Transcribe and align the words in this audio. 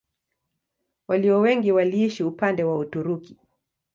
Walio 1.07 1.39
wengi 1.39 1.71
waliishi 1.71 2.23
upande 2.23 2.63
wa 2.63 2.77
Uturuki. 2.77 3.37